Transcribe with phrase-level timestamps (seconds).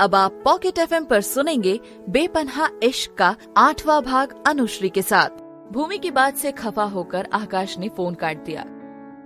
[0.00, 5.28] अब आप pocket FM पर सुनेंगे बेपनहा इश्क का आठवां भाग अनुश्री के साथ।
[5.72, 8.64] भूमि की बात से खफा होकर आकाश ने फ़ोन काट दिया।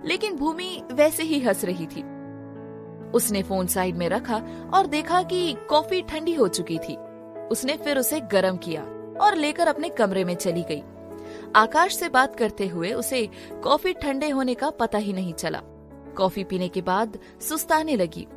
[0.05, 2.01] लेकिन भूमि वैसे ही हंस रही थी।
[3.11, 4.41] उसने फ़ोन साइड में रखा
[4.73, 6.97] और देखा कि कॉफ़ी ठंडी हो चुकी थी।
[7.51, 8.81] उसने फिर उसे गर्म किया
[9.21, 10.83] और लेकर अपने कमरे में चली गई।
[11.55, 13.29] आकाश से बात करते हुए उसे
[13.63, 15.61] कॉफ़ी ठंडे होने का पता ही नहीं चला।
[16.17, 18.27] कॉफ़ी पीने के बाद सुस्ताने लगी।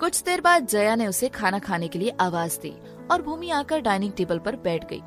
[0.00, 2.72] कुछ देर बाद जया ने उसे खाना खाने के लिए आवाज़ दी
[3.10, 5.00] और भूमि आकर डाइनिंग टेबल पर बैठ गई।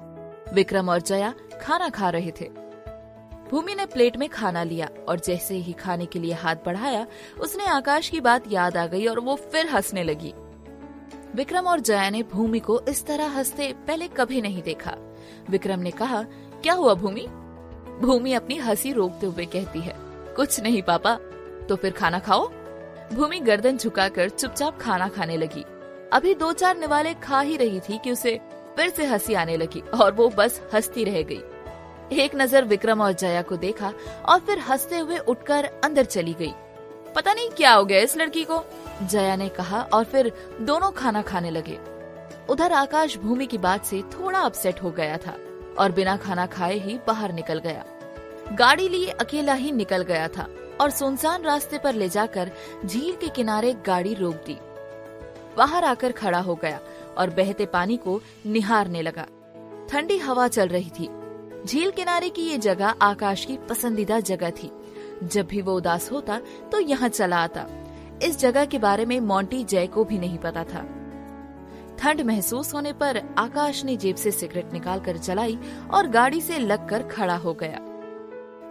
[0.54, 2.46] विक्रम और जया खाना खा रहे थे।
[3.52, 7.06] भूमि ने प्लेट में खाना लिया और जैसे ही खाने के लिए हाथ बढ़ाया,
[7.40, 10.34] उसने आकाश की बात याद आ गई और वो फिर हंसने लगी।
[11.36, 14.96] विक्रम और जया ने भूमि को इस तरह हँसते पहले कभी नहीं देखा।
[15.50, 16.24] विक्रम ने कहा,
[16.64, 17.28] क्या हुआ भूमि?
[18.02, 19.96] भूमि अपनी हँसी रोकते हुए कहती है,
[20.36, 21.16] कुछ नहीं पापा
[21.70, 22.52] तो फिर खाना खाओ।
[23.14, 25.64] भूमि गर्दन झुकाकर चुपचाप खाना खाने लगी।
[26.14, 28.40] अभी दो चार निवाले खा ही रही थी कि उसे
[28.76, 31.42] फिर से हँसी आने लगी और वो बस हंसती रह गई।
[32.18, 33.94] एक नज़र विक्रम और जया को देखा
[34.26, 36.54] और फिर हँसते हुए उठकर अंदर चली गई।
[37.16, 38.64] पता नहीं क्या हो गया इस लड़की को?
[39.04, 40.32] जया ने कहा और फिर
[40.62, 41.78] दोनों खाना खाने लगे।
[42.50, 45.36] उधर आकाश भूमि की बात से थोड़ा अपसेट हो गया था
[45.80, 47.86] और बिना खाना खाए ही बाहर निकल गया।
[48.54, 50.48] गाड़ी लिए अकेला ही निकल गया था।
[50.82, 52.52] और सुनसान रास्ते पर ले जाकर
[52.86, 54.58] झील के किनारे गाड़ी रोक दी।
[55.58, 56.80] बाहर आकर खड़ा हो गया
[57.18, 59.26] और बहते पानी को निहारने लगा।
[59.90, 61.10] ठंडी हवा चल रही थी।
[61.66, 64.72] झील किनारे की ये जगह आकाश की पसंदीदा जगह थी।
[65.24, 66.40] जब भी वो उदास होता
[66.72, 67.66] तो यहाँ चला आता।
[68.24, 70.86] इस जगह के बारे में मोंटी जय को भी नहीं पता था।
[72.00, 75.58] ठंड महसूस होने पर आकाश ने जेब से सिगरेट निकालकर जलाई
[75.94, 77.80] और गाड़ी से लगकर खड़ा हो गया।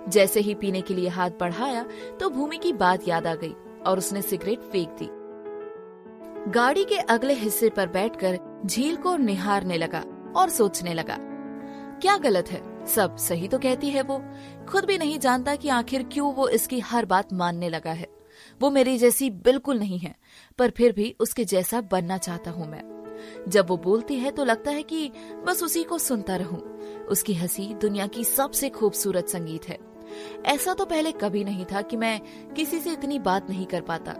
[0.08, 1.84] जैसे ही पीने के लिए हाथ बढ़ाया
[2.20, 3.54] तो भूमि की बात याद आ गई
[3.86, 5.08] और उसने सिगरेट फेंक दी।
[6.50, 10.04] गाड़ी के अगले हिस्से पर बैठकर झील को निहारने लगा
[10.36, 11.16] और सोचने लगा,
[12.00, 12.62] क्या गलत है?
[12.86, 14.18] सब सही तो कहती है वो।
[14.68, 18.06] खुद भी नहीं जानता कि आखिर क्यों वो इसकी हर बात मानने लगा है।
[18.60, 20.14] वो मेरी जैसी बिल्कुल नहीं है,
[20.58, 22.82] पर फिर भी उसके जैसा बनना चाहता हूँ मैं।
[23.48, 25.10] जब वो बोलती है तो लगता है कि
[25.46, 26.60] बस उसी को सुनता रहूँ।
[27.06, 29.78] उसकी हँसी दुनिया की सबसे खूबसूरत संगीत है।
[30.46, 32.20] ऐसा तो पहले कभी नहीं था कि मैं
[32.56, 34.14] किसी से इतनी बात नहीं कर पाता,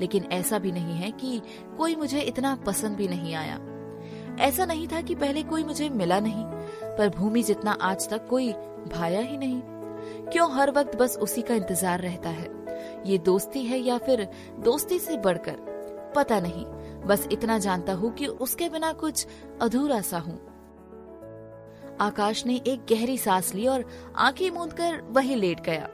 [0.00, 1.40] लेकिन ऐसा भी नहीं है कि
[1.78, 3.58] कोई मुझे इतना पसंद भी नहीं आया।
[4.40, 6.44] ऐसा नहीं था कि पहले कोई मुझे मिला नहीं,
[6.98, 8.52] पर भूमि जितना आज तक कोई
[8.88, 9.60] भाया ही नहीं।
[10.32, 12.48] क्यों हर वक्त बस उसी का इंतज़ार रहता है?
[13.06, 14.28] ये दोस्ती है या फिर
[14.58, 15.56] दोस्ती से बढ़कर?
[16.16, 16.64] पता नहीं,
[17.06, 19.26] बस इतना जानता हूँ कि उसके बिना कुछ
[19.62, 20.38] अधूरा सा हूँ।
[22.00, 23.84] आकाश ने एक गहरी सांस ली और
[24.16, 25.88] आँखें मूंद कर वही लेट गया।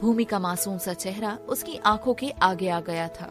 [0.00, 3.30] भूमि का मासूम सा चेहरा उसकी आँखों के आगे आ गया था।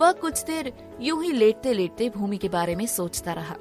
[0.00, 3.54] वह कुछ देर यूँ ही लेटते लेटते भूमि के बारे में सोचता रहा।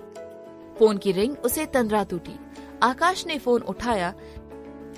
[0.79, 2.39] फ़ोन की रिंग उसे तंद्रा टूटी।
[2.83, 4.13] आकाश ने फ़ोन उठाया।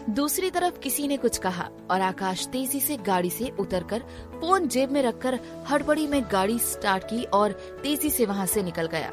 [0.10, 4.00] दूसरी तरफ़ किसी ने कुछ कहा और आकाश तेज़ी से गाड़ी से उतरकर
[4.42, 7.52] फ़ोन जेब में रखकर हड़बड़ी में गाड़ी स्टार्ट की और
[7.84, 9.12] तेज़ी से वहाँ से निकल गया।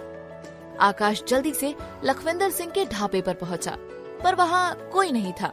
[0.80, 1.74] आकाश जल्दी से
[2.04, 3.76] लखविंदर सिंह के ढाबे पर पहुँचा,
[4.24, 5.52] पर वहाँ कोई नहीं था।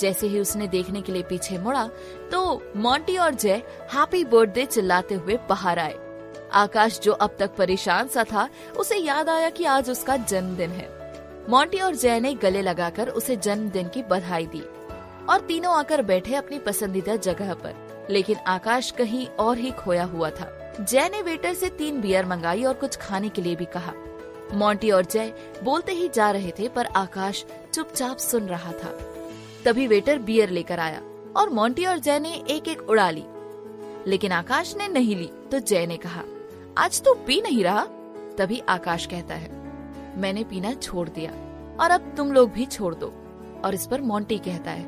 [0.00, 1.88] जैसे ही उसने देखने के लिए पीछे मुड़ा
[2.32, 2.40] तो
[2.76, 3.62] मोंटी और जय
[3.92, 5.96] हैप्पी बर्थडे चिल्लाते हुए बाहर आए।
[6.54, 8.48] आकाश जो अब तक परेशान सा था
[8.78, 10.88] उसे याद आया कि आज उसका जन्मदिन है।
[11.48, 14.60] मोंटी और जय ने गले लगाकर उसे जन्मदिन की बधाई दी
[15.28, 20.30] और तीनों आकर बैठे अपनी पसंदीदा जगह पर लेकिन आकाश कहीं और ही खोया हुआ
[20.30, 20.50] था।
[20.80, 23.92] जय ने वेटर से तीन बियर मंगाई और कुछ खाने के लिए भी कहा।
[24.54, 25.32] मोंटी और जय
[25.64, 27.44] बोलते ही जा रहे थे, पर आकाश
[27.74, 28.96] चुपचाप सुन रहा था।
[29.64, 31.02] तभी वेटर बियर लेकर आया
[31.36, 33.24] और मोंटी और जय ने एक एक उड़ा ली।
[34.06, 36.22] लेकिन आकाश ने नहीं ली तो जय ने कहा,
[36.78, 37.84] आज तो पी नहीं रहा?
[38.38, 39.50] तभी आकाश कहता है,
[40.16, 41.30] मैंने पीना छोड़ दिया,
[41.80, 43.12] और अब तुम लोग भी छोड़ दो।
[43.64, 44.84] और इस पर मोंटी कहता है,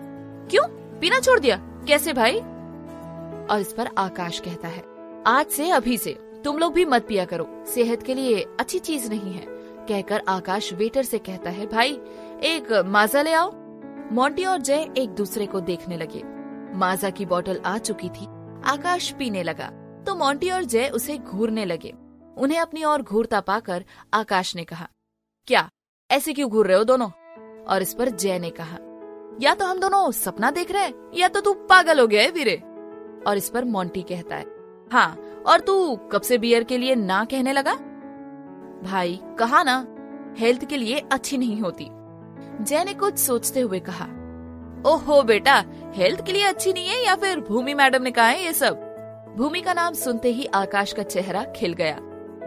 [0.49, 0.65] क्यों?
[1.01, 1.57] पीना छोड़ दिया?
[1.89, 2.39] कैसे भाई?
[2.39, 4.85] और इस पर आकाश कहता है,
[5.27, 9.09] आज से, अभी से। तुम लोग भी मत पिया करो। सेहत के लिए अच्छी चीज़
[9.09, 9.47] नहीं है।
[9.87, 12.01] कहकर आकाश वेटर से कहता है, भाई,
[12.43, 13.51] एक माजा ले आओ।
[14.13, 16.23] मोंटी और जय एक दूसरे को देखने लगे।
[16.77, 18.27] माजा की बोतल आ चुकी थी।
[18.65, 19.71] आकाश पीने लगा।
[20.07, 21.95] तो मोंटी और जय उसे घूरने लगे।
[22.39, 23.85] उन्हें अपनी ओर घूरता पाकर
[24.15, 24.89] आकाश ने कहा,
[25.47, 25.71] क्या?
[26.11, 27.11] ऐसे क्यों घूर रहे हो दोनों?
[27.65, 28.79] और इस पर जय ने कहा,
[29.41, 32.31] या तो हम दोनों सपना देख रहे हैं, या तो तू पागल हो गया है
[32.31, 32.57] वीरे।
[33.27, 34.47] और इस पर मोंटी कहता है
[34.93, 37.75] हाँ और तू कब से बियर के लिए ना कहने लगा?
[38.83, 39.87] भाई, कहा ना
[40.39, 41.89] हेल्थ के लिए अच्छी नहीं होती।
[42.65, 44.05] जय ने कुछ सोचते हुए कहा,
[44.87, 45.63] ओहो बेटा
[45.95, 49.35] हेल्थ के लिए अच्छी नहीं है या फिर भूमि मैडम ने कहा है ये सब?
[49.37, 51.99] भूमि का नाम सुनते ही आकाश का चेहरा खिल गया।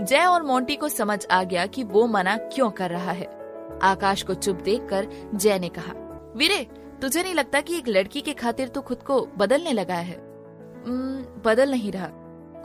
[0.02, 3.28] जय और मोंटी को समझ आ गया कि वो मना क्यों कर रहा है।
[3.84, 5.94] आकाश को चुप देखकर जय ने कहा,
[6.36, 6.64] वीरे,
[7.02, 10.18] तुझे नहीं लगता कि एक लड़की के खातिर तू खुद को बदलने लगा है?
[11.46, 12.10] बदल नहीं रहा।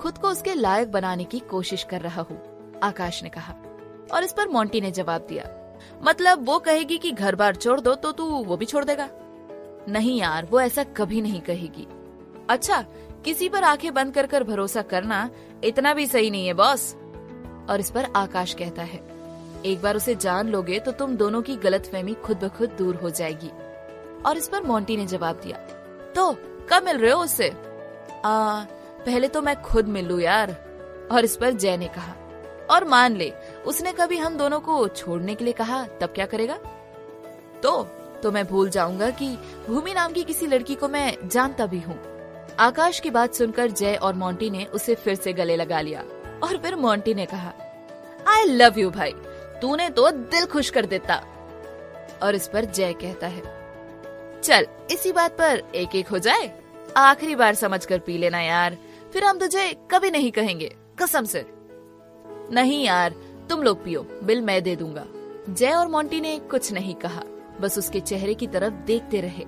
[0.01, 2.41] खुद को उसके लायक बनाने की कोशिश कर रहा हूँ,
[2.83, 3.55] आकाश ने कहा।
[4.15, 5.49] और इस पर मोंटी ने जवाब दिया
[6.03, 9.09] मतलब वो कहेगी कि घर बार छोड़ दो तो तू वो भी छोड़ देगा।
[9.89, 11.87] नहीं यार, वो ऐसा कभी नहीं कहेगी।
[12.51, 12.81] अच्छा
[13.25, 15.29] किसी पर आँखें बंद कर कर भरोसा करना
[15.65, 16.95] इतना भी सही नहीं है, बॉस।
[17.71, 19.01] और इस पर आकाश कहता है,
[19.67, 23.11] एक बार उसे जान लोगे तो तुम दोनों की गलतफहमी खुद ब खुद दूर हो
[23.11, 23.51] जाएगी।
[24.27, 25.59] और इस पर मोंटी ने जवाब दिया
[26.15, 26.33] तो
[26.71, 27.49] कब मिल रहे हो उससे?
[29.07, 30.51] पहले तो मैं खुद मिल यार।
[31.13, 32.15] और इस पर जय ने कहा।
[32.71, 33.33] और मान ले,
[33.67, 36.59] उसने कभी हम दोनों को छोड़ने के लिए कहा, तब क्या करेगा?
[37.63, 37.85] तो
[38.23, 42.01] तो मैं भूल जाऊँगा कि भूमि नाम की किसी लड़की को मैं जानता भी हूँ।
[42.59, 46.01] आकाश की बात सुनकर जय और मोंटी ने उसे फिर से गले लगा लिया।
[46.43, 47.53] और फिर मोंटी ने कहा
[48.29, 49.13] आई लव यू भाई।
[49.63, 51.23] तूने तो दिल खुश कर देता।
[52.23, 53.43] और इस पर जय कहता है,
[54.41, 56.53] चल, इसी बात पर एक एक हो जाए।
[56.97, 58.77] आखिरी बार समझ कर पी लेना यार।
[59.13, 61.47] फिर हम तुझे कभी नहीं कहेंगे। कसम से।
[62.53, 63.15] नहीं यार,
[63.51, 65.07] तुम लोग पियो, बिल मैं दे दूँगा।
[65.51, 67.23] जय और मोंटी ने कुछ नहीं कहा,
[67.61, 69.47] बस उसके चेहरे की तरफ़ देखते रहे।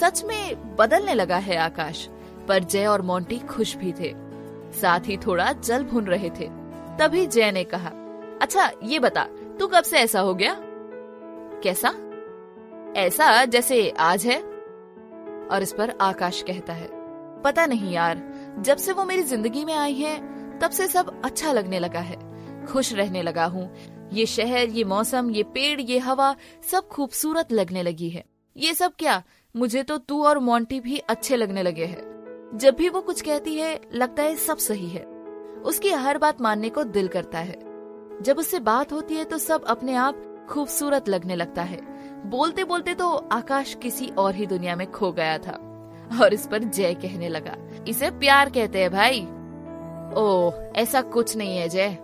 [0.00, 2.08] सच में बदलने लगा है आकाश,
[2.48, 4.14] पर जय और मोंटी खुश भी थे।
[4.72, 6.50] साथ ही थोड़ा जल भून रहे थे।
[6.98, 7.92] तभी जय ने कहा
[8.42, 9.26] अच्छा ये बता,
[9.60, 10.56] तू कब से ऐसा हो गया?
[11.64, 11.94] कैसा?
[12.96, 14.40] ऐसा जैसे आज है।
[15.46, 16.88] और इस पर आकाश कहता है,
[17.42, 20.18] पता नहीं यार जब से वो मेरी ज़िंदगी में आई है,
[20.58, 22.18] तब से सब अच्छा लगने लगा है।
[22.66, 23.74] खुश रहने लगा हूँ।
[24.12, 26.36] ये शहर, ये मौसम, ये पेड़, ये हवा,
[26.70, 28.24] सब खूबसूरत लगने लगी है।
[28.56, 29.22] ये सब क्या?
[29.56, 33.54] मुझे तो तू और मोंटी भी अच्छे लगने लगे हैं। जब भी वो कुछ कहती
[33.54, 35.04] है, लगता है सब सही है।
[35.64, 37.58] उसकी हर बात मानने को दिल करता है।
[38.22, 41.80] जब उससे बात होती है तो सब अपने आप खूबसूरत लगने लगता है।
[42.30, 45.69] बोलते बोलते तो आकाश किसी और ही दुनिया में खो गया था।
[46.12, 47.56] और इस पर जय कहने लगा।
[47.88, 49.20] इसे प्यार कहते हैं भाई।
[50.16, 51.98] ओह, ऐसा कुछ नहीं है जय।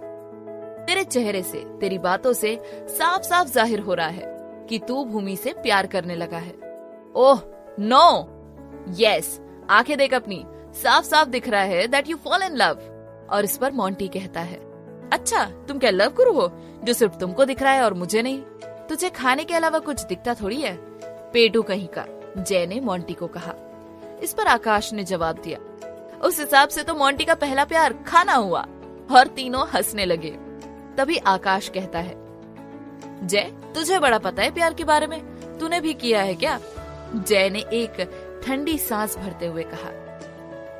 [0.86, 4.34] तेरे चेहरे से, तेरी बातों से साफ़ साफ़ ज़ाहिर हो रहा है
[4.68, 6.54] कि तू भूमि से प्यार करने लगा है।
[7.16, 7.40] ओह
[7.80, 8.06] नो
[8.98, 10.44] यस आँखें देख अपनी।
[10.74, 12.78] साफ़ साफ़ दिख रहा है that you fall in love
[13.30, 14.64] और इस पर मोंटी कहता है
[15.12, 16.50] अच्छा तुम क्या लव गुरु हो,
[16.84, 18.40] जो सिर्फ़ तुमको दिख रहा है और मुझे नहीं?
[18.88, 20.76] तुझे खाने के अलावा कुछ दिखता थोड़ी है?
[21.32, 22.04] पेटू कहीं का,
[22.38, 23.54] जय ने मोंटी को कहा।
[24.22, 25.58] इस पर आकाश ने जवाब दिया।
[26.18, 28.66] उस हिसाब से तो मोंटी का पहला प्यार खाना हुआ।
[29.10, 30.30] और तीनों हंसने लगे।
[30.96, 32.14] तभी आकाश कहता है
[33.26, 35.20] जय तुझे बड़ा पता है प्यार के बारे में?
[35.58, 36.58] तूने भी किया है क्या?
[37.14, 38.00] जय ने एक
[38.46, 39.88] ठंडी सांस भरते हुए कहा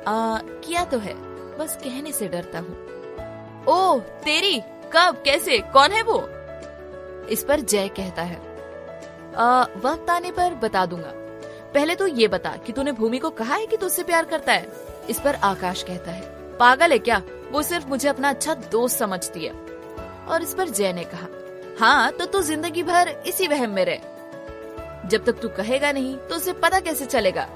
[0.07, 1.13] आ, किया तो है
[1.57, 4.59] बस कहने से डरता हूँ। ओ तेरी?
[4.93, 5.21] कब?
[5.25, 5.59] कैसे?
[5.59, 6.19] कौन है वो?
[7.27, 8.41] इस पर जय कहता है
[9.35, 11.11] आ, वक्त आने पर बता दूँगा।
[11.77, 14.67] पहले तो ये बता कि तूने भूमि को कहा है कि तुझसे प्यार करता है?
[15.09, 16.21] इस पर आकाश कहता है।
[16.57, 17.21] पागल है क्या?
[17.51, 19.51] वो सिर्फ़ मुझे अपना अच्छा दोस्त समझती है।
[20.27, 21.27] और इस पर जय ने कहा
[21.79, 26.35] हाँ तो तू ज़िंदगी भर इसी वहम में रहे। जब तक तू कहेगा नहीं तो
[26.35, 27.47] उसे पता कैसे चलेगा?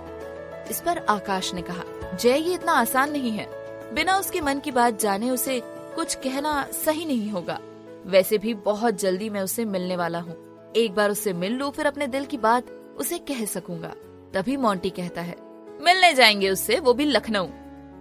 [0.72, 1.84] इस पर आकाश ने कहा,
[2.16, 3.48] जय, ये इतना आसान नहीं है।
[3.94, 5.60] बिना उसके मन की बात जाने उसे
[5.96, 7.60] कुछ कहना सही नहीं होगा।
[8.06, 10.38] वैसे भी बहुत जल्दी मैं उसे मिलने वाला हूँ।
[10.76, 13.94] एक बार उससे मिल लू, फिर अपने दिल की बात उसे कह सकूँगा।
[14.34, 15.36] तभी मोंटी कहता है,
[15.82, 17.48] मिलने जाएँगे उससे, वो भी लखनऊ.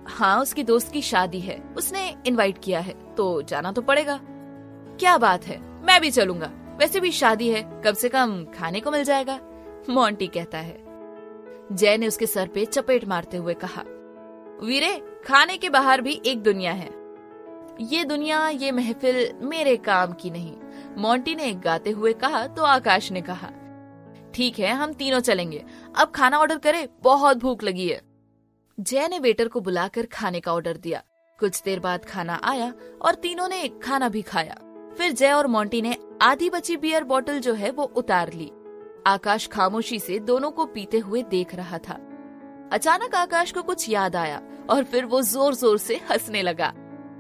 [0.09, 4.21] हाँ उसकी दोस्त की शादी है, उसने इनवाइट किया है तो जाना तो पड़ेगा।
[5.01, 8.91] क्या बात है, मैं भी चलूँगा, वैसे भी शादी है, कम से कम खाने को
[8.91, 9.39] मिल जाएगा
[9.91, 10.79] मोंटी कहता है।
[11.73, 13.83] जय ने उसके सर पे चपेट मारते हुए कहा,
[14.63, 14.97] वीरे,
[15.27, 16.89] खाने के बाहर भी एक दुनिया है।
[17.83, 20.57] ये दुनिया, ये महफिल मेरे काम की नहीं।
[20.99, 23.51] मोंटी ने गाते हुए कहा तो आकाश ने कहा
[24.35, 25.65] ठीक है, हम तीनों चलेंगे।
[25.97, 28.01] अब खाना ऑर्डर करें, बहुत भूख लगी है।
[28.79, 31.03] जय ने वेटर को बुलाकर खाने का ऑर्डर दिया।
[31.39, 32.73] कुछ देर बाद खाना आया
[33.03, 34.57] और तीनों ने खाना भी खाया।
[34.99, 38.51] फिर जय और मोंटी ने आधी बची बियर बोतल जो है वो उतार ली।
[39.07, 41.99] आकाश खामोशी से दोनों को पीते हुए देख रहा था।
[42.73, 46.73] अचानक आकाश को कुछ याद आया और फिर वो ज़ोर ज़ोर से हंसने लगा।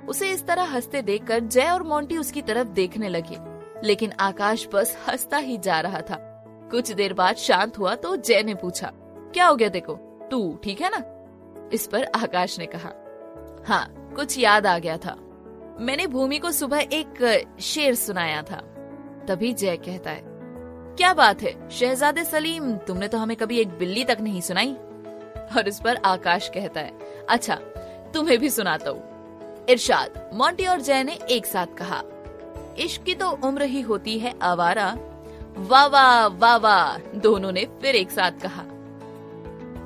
[0.08, 3.38] उसे इस तरह हँसते देखकर जय और मोंटी उसकी तरफ़ देखने लगे,
[3.86, 6.26] लेकिन आकाश बस हंसता ही जा रहा था।
[6.70, 8.92] कुछ देर बाद शांत हुआ तो जय ने पूछा,
[9.34, 9.94] क्या हो गया देखो?
[10.30, 11.02] तू ठीक है ना?
[11.72, 12.92] इस पर आकाश ने कहा
[13.66, 15.16] हाँ कुछ याद आ गया था।
[15.80, 18.56] मैंने भूमि को सुबह एक शेर सुनाया था।
[19.28, 20.22] तभी जय कहता है,
[20.96, 24.72] क्या बात है, शहजादे सलीम, तुमने तो हमें कभी एक बिल्ली तक नहीं सुनाई?
[25.56, 27.54] और इस पर आकाश कहता है अच्छा
[28.14, 32.02] तुम्हें भी सुनाता हूँ। इरशाद, मोंटी और जय ने एक साथ कहा,
[32.78, 34.90] इश्क की तो उम्र ही होती है आवारा
[35.60, 38.64] वाह वाह वाह वाह, दोनों ने फिर एक साथ कहा।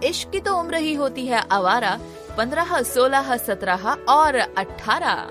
[0.05, 1.99] इश्क की तो उम्र ही होती है आवारा,
[2.39, 5.31] पंद्रह, सोलह, सत्रह और अठारह।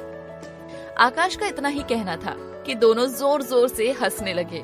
[0.97, 2.35] आकाश का इतना ही कहना था
[2.65, 4.63] कि दोनों ज़ोर ज़ोर से हंसने लगे।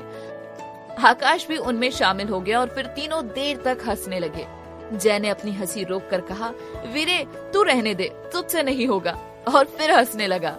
[0.99, 4.47] आकाश भी उनमें शामिल हो गया और फिर तीनों देर तक हंसने लगे।
[4.93, 6.51] जय ने अपनी हँसी रोक कर कहा,
[6.85, 9.17] वीरे, तू रहने दे, तुझसे नहीं होगा।
[9.47, 10.51] और फिर हंसने लगा।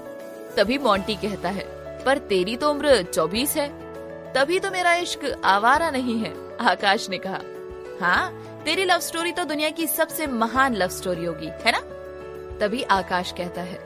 [0.56, 1.64] तभी मोंटी कहता है,
[2.04, 3.68] पर तेरी तो उम्र चौबीस है।
[4.34, 7.40] तभी तो मेरा इश्क आवारा नहीं है, आकाश ने कहा।
[8.00, 11.80] हाँ तेरी लव स्टोरी तो दुनिया की सबसे महान लव स्टोरी होगी, है ना?
[12.58, 13.78] तभी आकाश कहता है।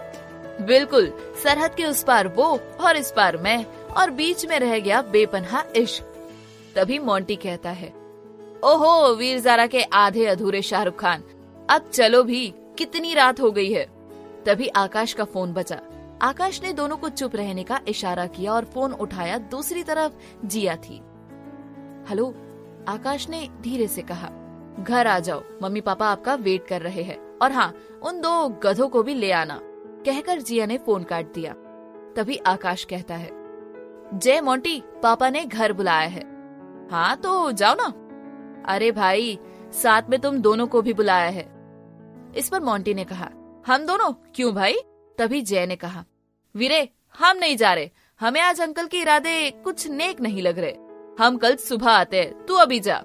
[0.61, 5.01] बिल्कुल, सरहद के उस पार वो और इस पार मैं और बीच में रह गया
[5.03, 6.13] बेपनहा इश्क।
[6.77, 7.89] तभी मोंटी कहता है,
[8.65, 11.23] ओहो, वीर जारा के आधे अधूरे शाहरुख खान,
[11.71, 13.87] अब चलो भी, कितनी रात हो गई है।
[14.47, 15.81] तभी आकाश का फ़ोन बचा।
[16.23, 20.77] आकाश ने दोनों को चुप रहने का इशारा किया और फ़ोन उठाया। दूसरी तरफ़ जिया
[20.77, 21.03] थी।
[22.09, 22.35] हेलो,
[22.89, 24.31] आकाश ने धीरे से कहा।
[24.81, 28.89] घर आ जाओ। मम्मी पापा आपका वेट कर रहे हैं। और हाँ उन दो गधों
[28.89, 29.61] को भी ले आना।
[30.07, 31.53] कहकर जिया ने फ़ोन काट दिया।
[32.17, 33.31] तभी आकाश कहता है।
[34.19, 36.23] जय मोंटी, पापा ने घर बुलाया है।
[36.91, 37.93] हाँ तो जाओ ना।
[38.73, 39.39] अरे भाई,
[39.73, 41.55] साथ में तुम दोनों को भी बुलाया है।
[42.37, 43.29] इस पर मोंटी ने कहा।
[43.67, 44.13] हम दोनों?
[44.35, 44.75] क्यों भाई?
[45.19, 46.05] तभी जय ने कहा,
[46.57, 47.91] वीरे, हम नहीं जा रहे।
[48.21, 50.75] हमें आज अंकल के इरादे कुछ नेक नहीं लग रहे।
[51.21, 53.05] हम कल सुबह आते हैं। तू अभी जा।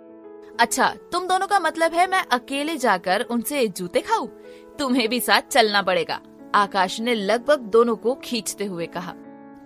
[0.60, 4.28] अच्छा तुम दोनों का मतलब है मैं अकेले जाकर उनसे जूते खाऊं?
[4.80, 6.22] तुम्हें भी साथ चलना पड़ेगा।
[6.56, 9.14] आकाश ने लगभग दोनों को खींचते हुए कहा।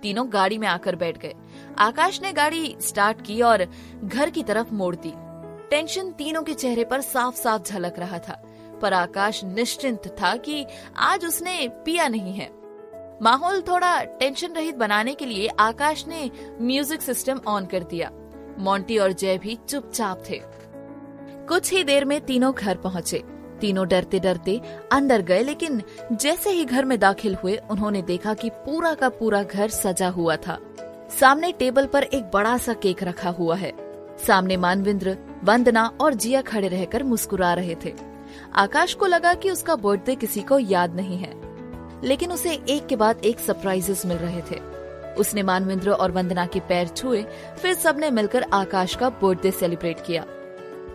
[0.01, 1.33] तीनों गाड़ी में आकर बैठ गए।
[1.77, 3.67] आकाश ने गाड़ी स्टार्ट की और
[4.03, 5.13] घर की तरफ़ मोड़ दी।
[5.69, 8.52] टेंशन तीनों के चेहरे पर साफ़ साफ़ झलक रहा था।
[8.83, 10.65] पर आकाश निश्चिंत था कि
[10.97, 12.49] आज उसने पिया नहीं है।
[13.21, 16.29] माहौल थोड़ा टेंशन रहित बनाने के लिए आकाश ने
[16.61, 18.11] म्यूज़िक सिस्टम ऑन कर दिया।
[18.59, 20.41] मोंटी और जय भी चुपचाप थे।
[21.47, 23.23] कुछ ही देर में तीनों घर पहुँचे।
[23.61, 24.59] तीनों डरते डरते
[24.91, 29.43] अंदर गए, लेकिन जैसे ही घर में दाखिल हुए, उन्होंने देखा कि पूरा का पूरा
[29.43, 30.57] घर सजा हुआ था।
[31.19, 33.71] सामने टेबल पर एक बड़ा सा केक रखा हुआ है।
[34.27, 37.93] सामने मानविंद्र, वंदना और जिया खड़े रहकर मुस्कुरा रहे थे।
[38.55, 41.43] आकाश को लगा कि उसका बर्थडे किसी को याद नहीं है।
[42.03, 44.73] लेकिन उसे एक के बाद एक सरप्राइजेस मिल रहे थे।
[45.13, 47.25] उसने मानविंद्र और वंदना के पैर छुए,
[47.61, 50.25] फिर सबने मिलकर आकाश का बर्थडे सेलिब्रेट किया।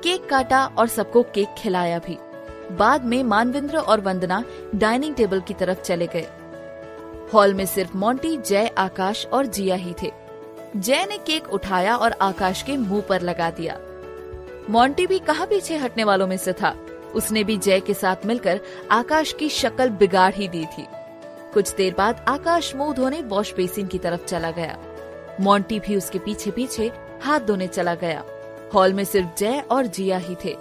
[0.04, 2.18] केक काटा और सबको केक खिलाया भी।
[2.76, 6.26] बाद में मानविंद्र और वंदना डाइनिंग टेबल की तरफ़ चले गए।
[7.34, 10.12] हॉल में सिर्फ़ मोंटी जय, आकाश और जिया ही थे।
[10.76, 13.78] जय ने केक उठाया और आकाश के मुँह पर लगा दिया।
[14.70, 16.76] मोंटी भी कहा पीछे हटने वालों में से था?
[17.14, 18.60] उसने भी जय के साथ मिलकर
[18.90, 20.86] आकाश की शक्ल बिगाड़ ही दी थी।
[21.54, 24.78] कुछ देर बाद आकाश मुँह धोने वॉश बेसिन की तरफ़ चला गया।
[25.40, 26.90] मोंटी भी उसके पीछे पीछे
[27.22, 28.24] हाथ धोने चला गया।
[28.74, 30.56] हॉल में सिर्फ़ जय और जिया ही थे।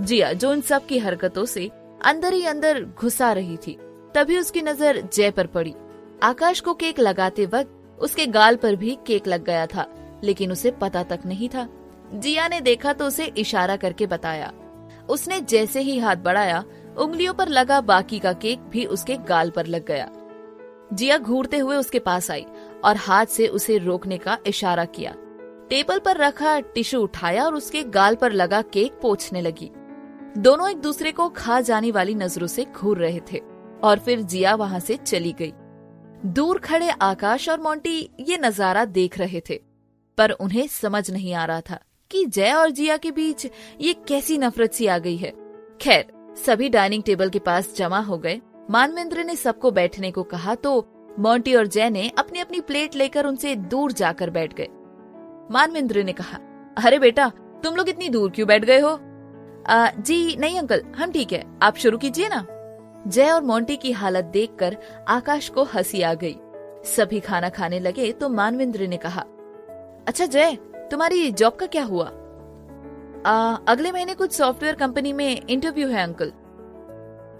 [0.00, 1.70] जिया जो इन सब की हरकतों से
[2.04, 3.78] अंदर ही अंदर घुसा रही थी,
[4.14, 5.74] तभी उसकी नज़र जय पर पड़ी।
[6.22, 9.86] आकाश को केक लगाते वक्त उसके गाल पर भी केक लग गया था,
[10.24, 11.68] लेकिन उसे पता तक नहीं था।
[12.14, 14.52] जिया ने देखा तो उसे इशारा करके बताया।
[15.08, 16.64] उसने जैसे ही हाथ बढ़ाया,
[16.98, 20.08] उंगलियों पर लगा बाकी का केक भी उसके गाल पर लग गया।
[20.92, 22.44] जिया घूरते हुए उसके पास आई
[22.84, 25.14] और हाथ से उसे रोकने का इशारा किया।
[25.70, 29.70] टेबल पर रखा टिश्यू उठाया और उसके गाल पर लगा केक पोछने लगी।
[30.38, 33.40] दोनों एक दूसरे को खा जाने वाली नज़रों से घूर रहे थे
[33.82, 35.52] और फिर जिया वहाँ से चली गई।
[36.26, 39.60] दूर खड़े आकाश और मोंटी ये नज़ारा देख रहे थे,
[40.18, 41.78] पर उन्हें समझ नहीं आ रहा था।
[42.14, 43.46] कि जय और जिया के बीच
[43.80, 45.30] ये कैसी नफरत सी आ गई है।
[45.80, 46.04] खैर
[46.36, 48.40] सभी डाइनिंग टेबल के पास जमा हो गए।
[48.70, 50.78] मानवेंद्र ने सबको बैठने को कहा तो
[51.18, 54.68] मोंटी और जय ने अपनी अपनी प्लेट लेकर उनसे दूर जाकर बैठ गए।
[55.50, 56.38] मानवेंद्र ने कहा
[56.78, 57.28] अरे बेटा
[57.64, 58.90] तुम लोग इतनी दूर क्यों बैठ गए हो?
[59.68, 62.44] आ, जी नहीं अंकल हम ठीक है। आप शुरू कीजिए ना।
[63.06, 64.76] जय और मोंटी की हालत देखकर
[65.08, 66.36] आकाश को हँसी आ गई।
[66.86, 69.24] सभी खाना खाने लगे तो मानवेंद्र ने कहा
[70.08, 70.56] अच्छा जय
[70.94, 72.04] तुम्हारी जॉब का क्या हुआ?
[73.26, 76.32] आ, अगले महीने कुछ सॉफ्टवेयर कंपनी में इंटरव्यू है अंकल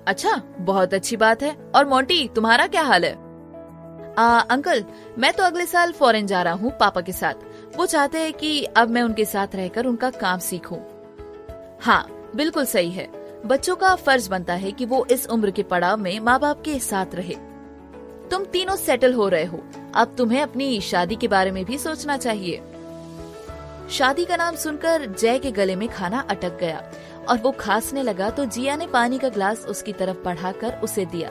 [0.06, 3.12] अच्छा बहुत अच्छी बात है। और मोंटी तुम्हारा क्या हाल है?
[4.18, 4.84] आ, अंकल
[5.18, 7.34] मैं तो अगले साल फॉरेन जा रहा हूँ पापा के साथ।
[7.76, 10.78] वो चाहते हैं कि अब मैं उनके साथ रहकर उनका काम सीखूं।
[11.80, 13.08] हाँ बिल्कुल सही है।
[13.46, 16.78] बच्चों का फ़र्ज़ बनता है कि वो इस उम्र के पड़ाव में माँ बाप के
[16.78, 17.34] साथ रहे।
[18.30, 19.62] तुम तीनों सेटल हो रहे हो।
[19.94, 22.62] अब तुम्हें अपनी शादी के बारे में भी सोचना चाहिए।
[23.90, 26.82] शादी का नाम सुनकर जय के गले में खाना अटक गया
[27.28, 31.30] और वो खांसने लगा तो जिया ने पानी का ग्लास उसकी तरफ़ बढ़ाकर उसे दिया।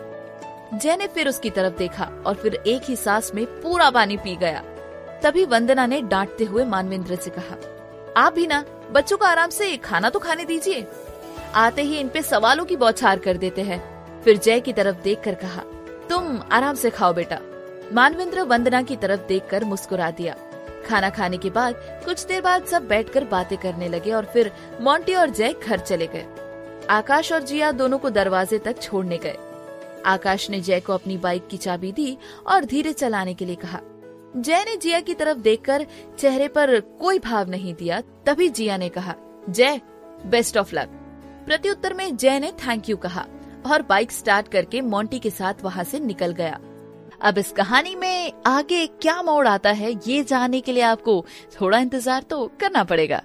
[0.74, 4.36] जय ने फिर उसकी तरफ़ देखा और फिर एक ही सांस में पूरा पानी पी
[4.36, 4.63] गया।
[5.24, 7.57] तभी वंदना ने डांटते हुए मानवेंद्र से कहा,
[8.17, 10.88] आप भी ना, बच्चों को आराम से खाना तो खाने दीजिए।
[11.55, 13.81] आते ही इन पे सवालों की बौछार कर देते हैं।
[14.24, 15.63] फिर जय की तरफ़ देखकर कहा,
[16.10, 17.39] तुम आराम से खाओ बेटा।
[17.93, 20.36] मानवेंद्र वंदना की तरफ़ देखकर मुस्कुरा दिया।
[20.83, 21.75] खाना खाने के बाद
[22.05, 26.07] कुछ देर बाद सब बैठकर बातें करने लगे और फिर मोंटी और जय घर चले
[26.07, 26.25] गए।
[26.89, 29.37] आकाश और जिया दोनों को दरवाजे तक छोड़ने गए।
[30.05, 33.79] आकाश ने जय को अपनी बाइक की चाबी दी और धीरे चलाने के लिए कहा।
[34.37, 35.85] जय ने जिया की तरफ़ देखकर
[36.19, 39.15] चेहरे पर कोई भाव नहीं दिया, तभी जिया ने कहा,
[39.49, 39.81] जय
[40.25, 40.99] बेस्ट ऑफ़ लक
[41.45, 43.25] प्रत्युत्तर में जय ने थैंक यू कहा
[43.65, 46.59] और बाइक स्टार्ट करके मोंटी के साथ वहाँ से निकल गया।
[47.24, 51.80] अब इस कहानी में आगे क्या मोड़ आता है, ये जानने के लिए आपको थोड़ा
[51.80, 53.24] इंतज़ार तो करना पड़ेगा।